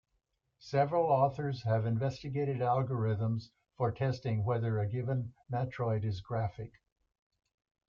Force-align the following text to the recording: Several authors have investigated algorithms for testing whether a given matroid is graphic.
Several 0.57 1.03
authors 1.03 1.61
have 1.65 1.85
investigated 1.85 2.57
algorithms 2.57 3.51
for 3.77 3.91
testing 3.91 4.43
whether 4.43 4.79
a 4.79 4.87
given 4.87 5.35
matroid 5.51 6.03
is 6.05 6.21
graphic. 6.21 6.71